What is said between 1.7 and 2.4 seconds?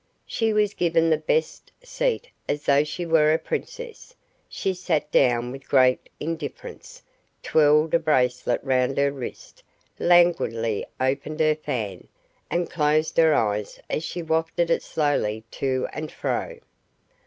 seat